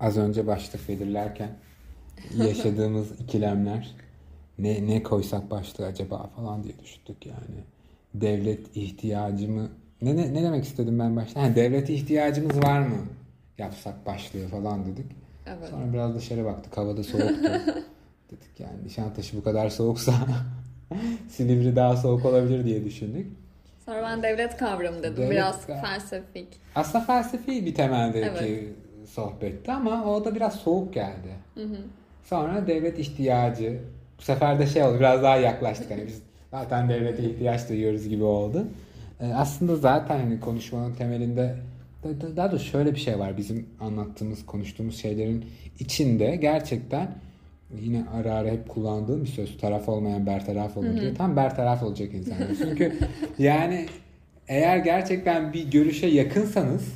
[0.00, 1.50] az önce başlık belirlerken
[2.36, 3.94] yaşadığımız ikilemler
[4.58, 7.64] ne ne koysak başlığı acaba falan diye düşündük yani.
[8.14, 9.68] Devlet ihtiyacımı
[10.02, 11.42] ne, ne, ne demek istedim ben başta?
[11.42, 12.96] Ha, devlet ihtiyacımız var mı?
[13.58, 15.06] Yapsak başlığı falan dedik.
[15.46, 15.68] Evet.
[15.70, 16.76] Sonra biraz dışarı baktık.
[16.76, 17.50] Havada soğuktu.
[18.30, 20.12] dedik yani Nişantaşı bu kadar soğuksa
[21.28, 23.26] Silivri daha soğuk olabilir diye düşündük.
[23.86, 25.16] Sonra ben devlet kavramı dedim.
[25.16, 26.48] Devlet Biraz kav- felsefik.
[26.74, 28.68] Aslında felsefi bir temeldeki Evet.
[29.06, 31.28] Sohbetti ama o da biraz soğuk geldi.
[32.24, 33.78] Sonra devlet ihtiyacı.
[34.18, 35.90] Bu sefer de şey oldu biraz daha yaklaştık.
[35.90, 38.64] Hani biz zaten devlete ihtiyaç duyuyoruz gibi oldu.
[39.20, 41.54] Ee, aslında zaten hani konuşmanın temelinde
[42.04, 43.36] da- da- daha doğrusu şöyle bir şey var.
[43.36, 45.44] Bizim anlattığımız, konuştuğumuz şeylerin
[45.80, 47.08] içinde gerçekten
[47.80, 49.58] yine ara ara hep kullandığım bir söz.
[49.58, 51.14] Taraf olmayan bertaraf olur diye.
[51.14, 52.48] Tam bertaraf olacak insanlar.
[52.58, 52.98] Çünkü
[53.38, 53.86] yani
[54.48, 56.92] eğer gerçekten bir görüşe yakınsanız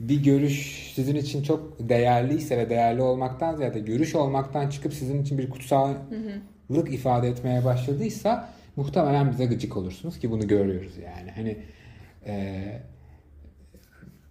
[0.00, 5.38] bir görüş sizin için çok değerliyse ve değerli olmaktan ziyade görüş olmaktan çıkıp sizin için
[5.38, 11.30] bir kutsallık ifade etmeye başladıysa muhtemelen bize gıcık olursunuz ki bunu görüyoruz yani.
[11.30, 11.56] Hani
[12.26, 12.82] eee,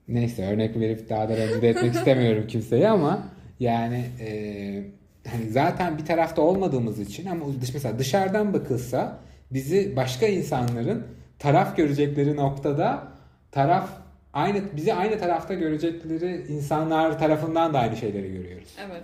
[0.08, 3.23] neyse örnek verip daha da rencide etmek istemiyorum kimseyi ama
[3.59, 4.83] yani eee,
[5.28, 9.20] hani zaten bir tarafta olmadığımız için ama dış mesela dışarıdan bakılsa
[9.52, 11.04] bizi başka insanların
[11.39, 13.08] taraf görecekleri noktada
[13.52, 13.89] taraf
[14.34, 18.70] aynı bizi aynı tarafta görecekleri insanlar tarafından da aynı şeyleri görüyoruz.
[18.90, 19.04] Evet.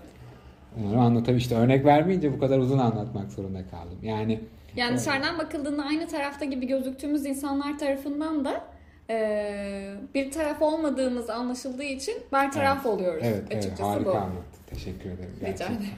[0.77, 1.37] Umarım anlatabilirim.
[1.37, 3.97] İşte örnek vermeyince bu kadar uzun anlatmak zorunda kaldım.
[4.03, 4.39] Yani
[4.75, 8.61] Yani dışarıdan bakıldığında aynı tarafta gibi gözüktüğümüz insanlar tarafından da
[9.09, 12.85] e, bir taraf olmadığımız anlaşıldığı için bertaraf Evet.
[12.85, 13.23] oluyoruz.
[13.25, 14.15] evet, evet Açıkçası harika bu.
[14.15, 14.61] anlattın.
[14.69, 15.29] Teşekkür ederim.
[15.35, 15.75] Rica gerçekten.
[15.75, 15.89] ederim.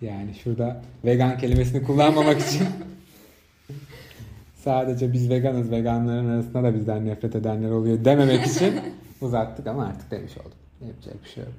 [0.00, 2.62] Yani şurada vegan kelimesini kullanmamak için
[4.68, 8.74] sadece biz veganız, veganların arasında da bizden nefret edenler oluyor dememek için
[9.20, 10.52] uzattık ama artık demiş olduk.
[10.88, 11.52] Yapacak bir şey yok.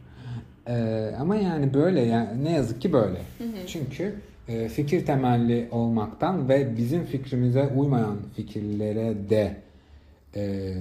[0.68, 3.22] Ee, ama yani böyle yani ne yazık ki böyle.
[3.68, 4.16] Çünkü
[4.48, 9.56] e, fikir temelli olmaktan ve bizim fikrimize uymayan fikirlere de
[10.36, 10.74] e,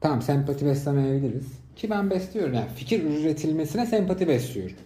[0.00, 1.46] tamam sempati beslemeyebiliriz.
[1.76, 4.76] Ki ben besliyorum yani fikir üretilmesine sempati besliyorum.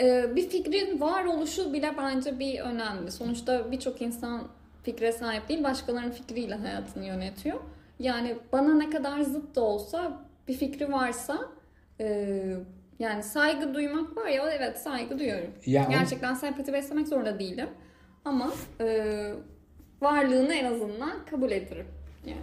[0.00, 3.12] E, bir fikrin varoluşu bile bence bir önemli.
[3.12, 4.42] Sonuçta birçok insan
[4.84, 7.56] fikre sahip değil, başkalarının fikriyle hayatını yönetiyor.
[7.98, 11.38] Yani bana ne kadar zıt da olsa bir fikri varsa
[12.00, 12.06] e,
[12.98, 15.50] yani saygı duymak var ya evet saygı duyuyorum.
[15.66, 17.68] Ya o- Gerçekten sempati beslemek zorunda değilim.
[18.24, 18.86] Ama e,
[20.02, 21.86] varlığını en azından kabul ederim.
[22.26, 22.38] Yani.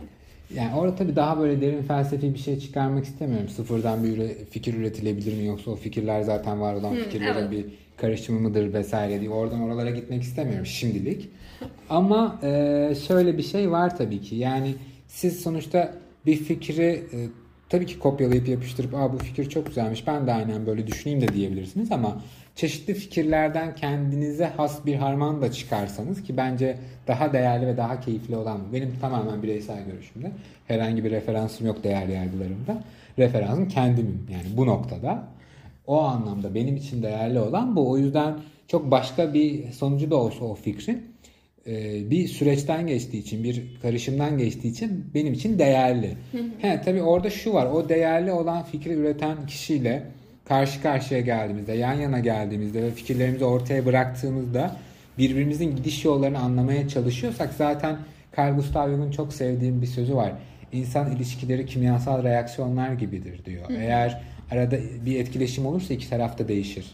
[0.56, 3.50] Yani orada tabii daha böyle derin felsefi bir şey çıkarmak istemiyorum.
[3.50, 7.52] Sıfırdan bir üre- fikir üretilebilir mi yoksa o fikirler zaten var olan Hı, fikirlerin evet.
[7.52, 7.66] bir
[8.02, 11.30] karışımı mıdır vesaire diye oradan oralara gitmek istemiyorum şimdilik.
[11.90, 14.36] Ama e, şöyle bir şey var tabii ki.
[14.36, 14.76] Yani
[15.08, 15.94] siz sonuçta
[16.26, 17.18] bir fikri e,
[17.70, 21.28] tabii ki kopyalayıp yapıştırıp Aa, bu fikir çok güzelmiş ben de aynen böyle düşüneyim de
[21.28, 22.22] diyebilirsiniz ama
[22.56, 28.36] çeşitli fikirlerden kendinize has bir harman da çıkarsanız ki bence daha değerli ve daha keyifli
[28.36, 30.32] olan benim tamamen bireysel görüşümde
[30.68, 32.84] herhangi bir referansım yok değerli yargılarımda
[33.18, 35.28] referansım kendimim yani bu noktada
[35.88, 38.34] o anlamda benim için değerli olan bu o yüzden
[38.68, 41.12] çok başka bir sonucu da olsa o fikrin
[41.68, 46.18] e, bir süreçten geçtiği için, bir karışımdan geçtiği için benim için değerli.
[46.62, 50.04] He, tabii orada şu var, o değerli olan fikri üreten kişiyle
[50.46, 54.76] karşı karşıya geldiğimizde, yan yana geldiğimizde ve fikirlerimizi ortaya bıraktığımızda
[55.18, 57.98] birbirimizin gidiş yollarını anlamaya çalışıyorsak zaten
[58.38, 60.34] Carl Gustav Jung'un çok sevdiğim bir sözü var.
[60.74, 63.66] İnsan ilişkileri kimyasal reaksiyonlar gibidir diyor.
[63.70, 64.22] Eğer
[64.52, 66.86] arada bir etkileşim olursa iki tarafta değişir.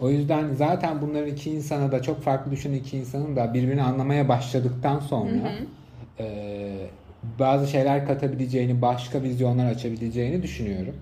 [0.00, 4.28] O yüzden zaten bunların iki insana da çok farklı düşünen iki insanın da birbirini anlamaya
[4.28, 5.52] başladıktan sonra
[6.20, 6.26] e,
[7.38, 10.94] bazı şeyler katabileceğini, başka vizyonlar açabileceğini düşünüyorum.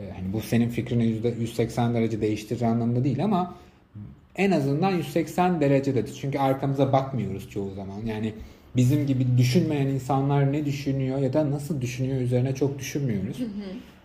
[0.00, 3.54] E, hani bu senin fikrini yüzde 180 derece değiştirir anlamında değil ama
[4.36, 6.06] en azından 180 derecede.
[6.06, 8.06] Çünkü arkamıza bakmıyoruz çoğu zaman.
[8.06, 8.32] Yani
[8.76, 13.36] bizim gibi düşünmeyen insanlar ne düşünüyor ya da nasıl düşünüyor üzerine çok düşünmüyoruz.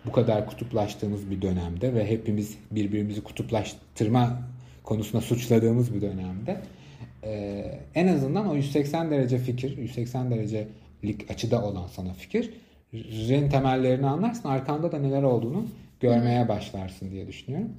[0.05, 4.41] Bu kadar kutuplaştığımız bir dönemde ve hepimiz birbirimizi kutuplaştırma
[4.83, 6.61] konusunda suçladığımız bir dönemde
[7.23, 7.63] e,
[7.95, 14.49] en azından o 180 derece fikir, 180 derecelik açıda olan sana fikrin temellerini anlarsın.
[14.49, 15.65] Arkanda da neler olduğunu
[15.99, 17.69] görmeye başlarsın diye düşünüyorum.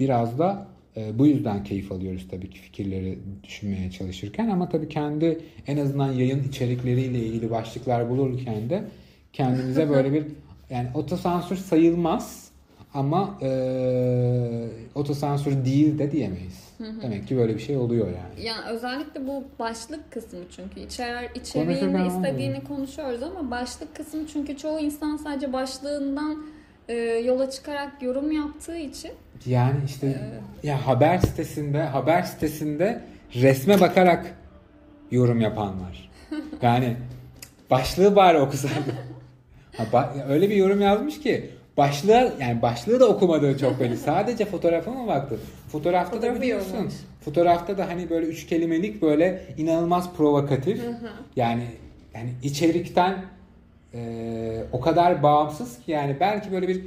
[0.00, 0.66] Biraz da
[0.96, 6.12] e, bu yüzden keyif alıyoruz tabii ki fikirleri düşünmeye çalışırken ama tabii kendi en azından
[6.12, 8.84] yayın içerikleriyle ilgili başlıklar bulurken de
[9.32, 10.24] kendimize böyle bir
[10.70, 12.52] yani otosansür sayılmaz
[12.94, 13.48] ama e,
[14.94, 16.72] otosansür değil de diyemeyiz.
[17.02, 18.46] Demek ki böyle bir şey oluyor yani.
[18.46, 21.30] Yani özellikle bu başlık kısmı çünkü içer
[21.64, 26.44] Konuşurken istediğini konuşuyoruz ama başlık kısmı çünkü çoğu insan sadece başlığından
[26.92, 29.10] e, yola çıkarak yorum yaptığı için
[29.46, 30.20] Yani işte
[30.62, 33.00] ya haber sitesinde haber sitesinde
[33.34, 34.34] resme bakarak
[35.10, 36.10] yorum yapan var.
[36.62, 36.96] Yani
[37.70, 38.94] başlığı bari okusaydı.
[39.76, 43.96] Ha, ba- öyle bir yorum yazmış ki başlığı yani başlığı da okumadığı çok belli.
[44.06, 45.38] Sadece fotoğrafa mı baktı?
[45.72, 46.68] Fotoğrafta da Fotoğrafı biliyorsun.
[46.68, 46.94] yorumlamış.
[47.24, 50.80] Fotoğrafta da hani böyle üç kelimelik böyle inanılmaz provokatif.
[51.36, 51.64] Yani
[52.14, 53.16] yani içerikten
[53.94, 56.82] e, o kadar bağımsız ki yani belki böyle bir e,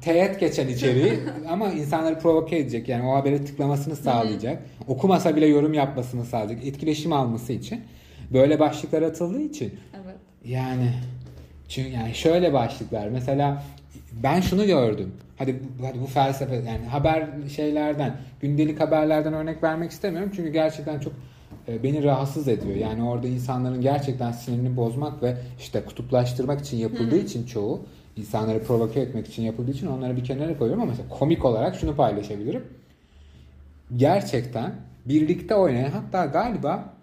[0.00, 1.12] teğet geçen içeriği
[1.48, 2.88] ama insanları provoke edecek.
[2.88, 4.62] Yani o habere tıklamasını sağlayacak.
[4.88, 6.66] Okumasa bile yorum yapmasını sağlayacak.
[6.66, 7.80] Etkileşim alması için.
[8.32, 9.74] Böyle başlıklar atıldığı için
[10.04, 10.16] evet.
[10.44, 10.90] yani
[11.68, 13.62] çünkü yani şöyle başlıklar mesela
[14.12, 15.12] ben şunu gördüm.
[15.36, 21.12] Hadi hadi bu felsefe yani haber şeylerden, gündelik haberlerden örnek vermek istemiyorum çünkü gerçekten çok
[21.68, 22.76] beni rahatsız ediyor.
[22.76, 27.80] Yani orada insanların gerçekten sinirini bozmak ve işte kutuplaştırmak için yapıldığı için çoğu
[28.16, 31.96] insanları provoke etmek için yapıldığı için onları bir kenara koyuyorum ama mesela komik olarak şunu
[31.96, 32.64] paylaşabilirim.
[33.96, 34.72] Gerçekten
[35.06, 36.94] birlikte oynayan hatta galiba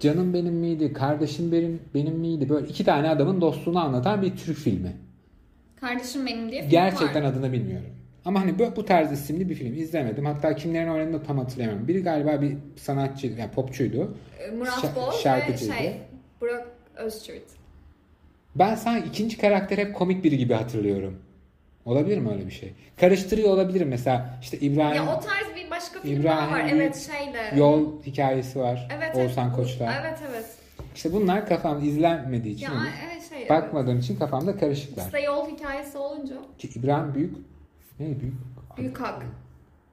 [0.00, 4.56] Canım benim miydi, kardeşim benim, benim miydi böyle iki tane adamın dostluğunu anlatan bir Türk
[4.56, 4.96] filmi.
[5.80, 7.28] Kardeşim benim diye film Gerçekten var.
[7.28, 7.90] adını bilmiyorum.
[8.24, 10.24] Ama hani bu, bu tarz isimli bir film izlemedim.
[10.26, 11.88] Hatta kimlerin oynadığını da tam hatırlayamıyorum.
[11.88, 14.14] Biri galiba bir sanatçı, yani popçuydu.
[14.38, 15.72] E, Murat Şa- ve şarkıcıydı.
[15.72, 15.96] şey
[16.40, 17.44] Burak Özçivit.
[18.54, 21.18] Ben sanki ikinci karakter hep komik biri gibi hatırlıyorum.
[21.84, 22.72] Olabilir mi öyle bir şey?
[23.00, 26.70] Karıştırıyor olabilirim mesela işte İbrahim Ya o tarz bir başka film İbrahim var.
[26.72, 27.56] Evet şeyde.
[27.60, 28.88] yol hikayesi var.
[28.98, 29.56] Evet, Oğuzhan evet.
[29.56, 29.94] Koç'ta.
[30.00, 30.44] Evet evet.
[30.94, 32.72] İşte bunlar kafam izlenmediği için Ya
[33.10, 33.48] evet şey.
[33.48, 35.04] bakmadığım için kafamda karışıklar.
[35.04, 37.36] İşte yol hikayesi olunca Ki İbrahim Büyük
[38.00, 38.34] ne büyük?
[38.78, 39.22] Büyük Hak.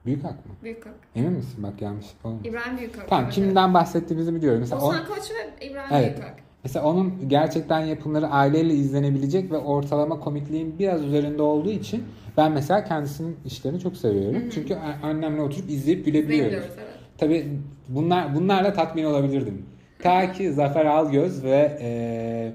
[0.06, 0.52] Büyük hak mı?
[0.62, 0.94] Büyük Hak.
[1.16, 1.62] Emin misin?
[1.62, 2.46] Bak yanlış olmuş.
[2.46, 3.08] İbrahim Büyük Hak.
[3.08, 4.60] Tamam evet, kimden bahsettiğimizi biliyorum.
[4.60, 6.10] Mesela, on, Oğuzhan Koç ve İbrahim Evet.
[6.16, 6.36] Büyük Hak.
[6.64, 12.04] mesela onun gerçekten yapımları aileyle izlenebilecek ve ortalama komikliğin biraz üzerinde olduğu için
[12.36, 14.42] ben mesela kendisinin işlerini çok seviyorum.
[14.54, 16.52] Çünkü a- annemle oturup izleyip gülebiliyoruz.
[16.54, 16.88] Evet.
[17.18, 17.48] Tabii
[17.88, 19.66] bunlar bunlarla tatmin olabilirdim.
[20.02, 22.52] Ta ki Zafer Algöz ve eee,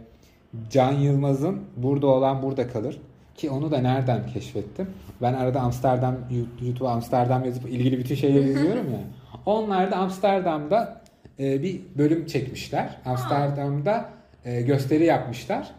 [0.69, 3.01] Can Yılmaz'ın Burada olan burada kalır.
[3.35, 4.87] Ki onu da nereden keşfettim?
[5.21, 6.15] Ben arada Amsterdam,
[6.61, 8.99] YouTube Amsterdam yazıp ilgili bütün şeyleri izliyorum ya.
[9.45, 11.01] Onlar da Amsterdam'da
[11.39, 12.97] e, bir bölüm çekmişler.
[13.05, 14.09] Amsterdam'da
[14.45, 15.71] e, gösteri yapmışlar.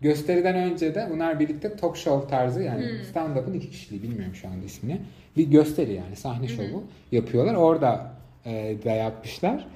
[0.00, 4.64] Gösteriden önce de bunlar birlikte talk show tarzı yani stand-up'ın iki kişiliği bilmiyorum şu anda
[4.64, 5.00] ismini.
[5.36, 7.54] Bir gösteri yani sahne şovu yapıyorlar.
[7.54, 8.12] Orada
[8.46, 9.66] e, da yapmışlar.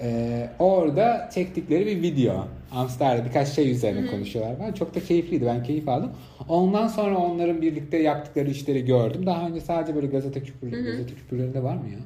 [0.00, 2.46] E, orada çektikleri bir video.
[2.72, 4.72] Amsterdam birkaç şey üzerine konuşuyorlar falan.
[4.72, 5.46] Çok da keyifliydi.
[5.46, 6.10] Ben keyif aldım.
[6.48, 9.26] Ondan sonra onların birlikte yaptıkları işleri gördüm.
[9.26, 11.98] Daha önce sadece böyle gazete küpür, gazete küpürlerinde var mı ya?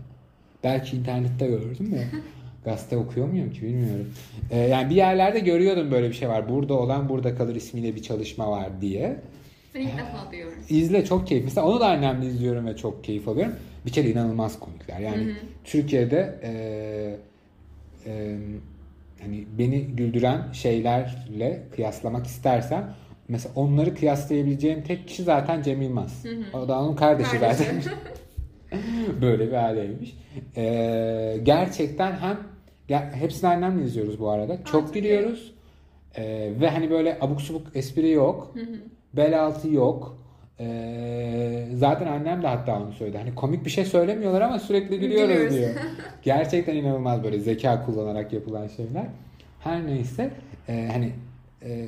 [0.64, 2.04] Belki internette gördüm de.
[2.64, 4.06] Gazete okuyor muyum ki bilmiyorum.
[4.50, 6.48] E, yani bir yerlerde görüyordum böyle bir şey var.
[6.48, 9.16] Burada olan burada kalır ismiyle bir çalışma var diye.
[9.74, 10.58] Ben ilk defa duyuyorum.
[10.68, 11.44] İzle çok keyif.
[11.44, 13.54] Mesela onu da annemle izliyorum ve çok keyif alıyorum.
[13.86, 15.00] Bir kere inanılmaz komikler.
[15.00, 15.32] Yani
[15.64, 17.16] Türkiye'de e, e,
[19.28, 22.84] hani beni güldüren şeylerle kıyaslamak istersen
[23.28, 26.24] mesela onları kıyaslayabileceğim tek kişi zaten Cem Yılmaz.
[26.52, 27.64] O da onun kardeşi Kardeşi.
[27.64, 27.82] zaten.
[29.22, 30.16] Böyle bir aileymiş.
[30.56, 32.38] E, gerçekten hem
[32.88, 34.56] ya, hepsini annemle izliyoruz bu arada.
[34.56, 35.54] Çok çok gülüyoruz.
[36.14, 38.54] E, ve hani böyle abuk subuk espri yok.
[39.12, 40.18] Bel altı yok.
[40.60, 43.18] Ee, zaten annem de hatta onu söyledi.
[43.18, 45.54] Hani komik bir şey söylemiyorlar ama sürekli gülüyoruz Gülüyoruz.
[45.56, 45.70] diyor.
[46.22, 49.04] Gerçekten inanılmaz böyle zeka kullanarak yapılan şeyler.
[49.60, 50.30] Her neyse
[50.68, 51.10] e, hani
[51.62, 51.86] e,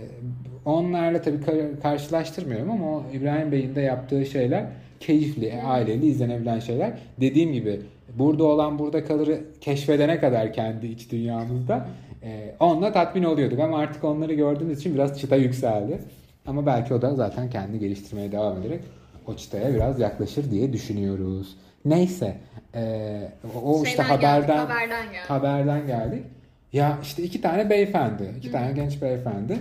[0.65, 4.65] onlarla tabii kar- karşılaştırmıyorum ama o İbrahim Bey'in de yaptığı şeyler
[5.01, 6.93] keyifli, aileli izlenebilen şeyler.
[7.21, 7.81] Dediğim gibi
[8.19, 11.87] burada olan burada kalırı keşfedene kadar kendi iç dünyamızda
[12.23, 15.99] e, onunla tatmin oluyorduk ama artık onları gördüğümüz için biraz çıta yükseldi.
[16.47, 18.81] Ama belki o da zaten kendi geliştirmeye devam ederek
[19.27, 21.57] o çıtaya biraz yaklaşır diye düşünüyoruz.
[21.85, 22.37] Neyse
[22.75, 25.31] e, o o işte Şeyden geldik, haberden haberden geldik.
[25.31, 26.25] haberden geldik.
[26.73, 29.59] Ya işte iki tane beyefendi, iki tane genç beyefendi,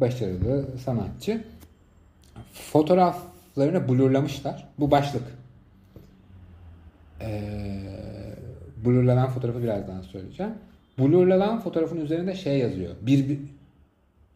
[0.00, 1.44] başarılı sanatçı.
[2.52, 4.68] Fotoğraflarını blurlamışlar.
[4.78, 5.22] Bu başlık.
[7.20, 7.80] Ee,
[8.84, 10.52] blurlanan fotoğrafı birazdan söyleyeceğim.
[10.98, 12.94] Blurlanan fotoğrafın üzerinde şey yazıyor.
[13.02, 13.38] Bir-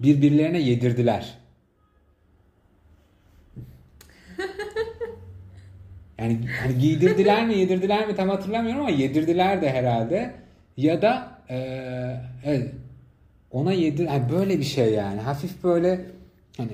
[0.01, 1.35] birbirlerine yedirdiler.
[6.19, 10.35] Yani hani giydirdiler mi yedirdiler mi tam hatırlamıyorum ama yedirdiler de herhalde.
[10.77, 12.71] Ya da eee, evet,
[13.51, 16.01] ona yedir hani böyle bir şey yani hafif böyle
[16.57, 16.71] hani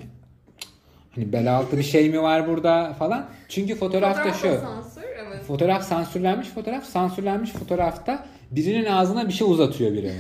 [1.15, 3.29] hani bel altı bir şey mi var burada falan.
[3.49, 4.61] Çünkü fotoğrafta Fotoğrafta şu.
[4.61, 5.43] sansür evet.
[5.45, 6.85] Fotoğraf sansürlenmiş fotoğraf.
[6.85, 10.13] Sansürlenmiş fotoğrafta birinin ağzına bir şey uzatıyor biri.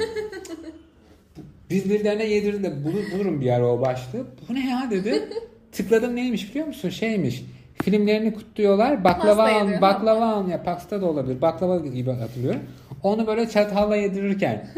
[1.70, 2.72] Birbirlerine yedirdi.
[2.84, 4.26] Bulur, bulurum bir ara o başlığı.
[4.48, 5.28] Bu ne ya dedi.
[5.72, 6.88] tıkladım neymiş biliyor musun?
[6.88, 7.44] Şeymiş.
[7.82, 9.04] Filmlerini kutluyorlar.
[9.04, 9.80] Baklava Pasta yediyor.
[9.80, 11.40] baklava al ya pasta da olabilir.
[11.40, 12.60] Baklava gibi hatırlıyorum.
[13.02, 14.68] Onu böyle çatalla yedirirken.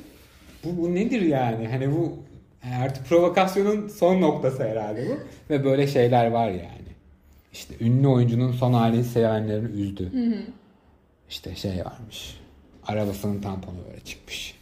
[0.64, 1.68] bu, bu nedir yani?
[1.68, 2.16] Hani bu
[2.82, 5.18] artık provokasyonun son noktası herhalde bu.
[5.50, 6.88] Ve böyle şeyler var yani.
[7.52, 10.12] İşte ünlü oyuncunun son halini sevenlerini üzdü.
[11.30, 12.40] İşte şey varmış.
[12.86, 14.60] Arabasının tamponu böyle çıkmış.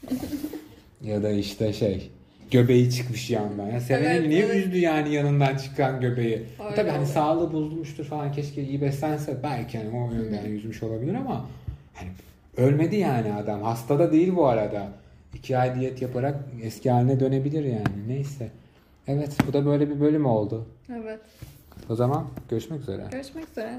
[1.02, 2.10] ya da işte şey
[2.50, 3.66] göbeği çıkmış yandan.
[3.66, 4.56] Ya seveni Evet, niye evet.
[4.66, 6.46] üzdü yani yanından çıkan göbeği?
[6.64, 11.14] Öyle Tabii hani sağlığı bozulmuştur falan keşke iyi beslense belki hani o yönden yüzmüş olabilir
[11.14, 11.46] ama
[11.94, 12.10] hani
[12.56, 13.62] ölmedi yani adam.
[13.62, 14.88] Hasta da değil bu arada.
[15.34, 18.08] İki ay diyet yaparak eski haline dönebilir yani.
[18.08, 18.50] Neyse.
[19.06, 20.66] Evet bu da böyle bir bölüm oldu.
[20.94, 21.20] Evet.
[21.88, 23.04] O zaman görüşmek üzere.
[23.12, 23.78] Görüşmek üzere.